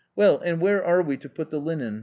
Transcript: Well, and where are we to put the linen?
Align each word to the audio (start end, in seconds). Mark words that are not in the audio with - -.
Well, 0.15 0.39
and 0.39 0.59
where 0.59 0.83
are 0.83 1.03
we 1.03 1.15
to 1.17 1.29
put 1.29 1.51
the 1.51 1.59
linen? 1.59 1.99